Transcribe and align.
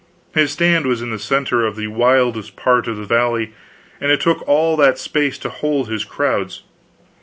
His 0.33 0.49
stand 0.51 0.87
was 0.87 1.03
in 1.03 1.11
the 1.11 1.19
center 1.19 1.63
of 1.63 1.75
the 1.75 1.85
widest 1.85 2.55
part 2.55 2.87
of 2.87 2.97
the 2.97 3.05
valley; 3.05 3.53
and 3.99 4.11
it 4.11 4.19
took 4.19 4.41
all 4.47 4.75
that 4.77 4.97
space 4.97 5.37
to 5.37 5.49
hold 5.49 5.89
his 5.89 6.03
crowds. 6.05 6.63